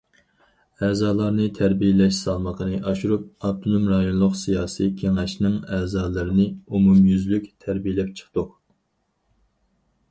[0.85, 8.53] ئەزالارنى تەربىيەلەش سالمىقىنى ئاشۇرۇپ، ئاپتونوم رايونلۇق سىياسىي كېڭەشنىڭ ئەزالىرىنى ئومۇميۈزلۈك تەربىيەلەپ چىقتۇق.